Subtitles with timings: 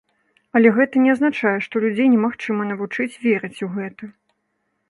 [0.59, 4.03] Але гэта не азначае, што людзей немагчыма навучыць верыць у гэта.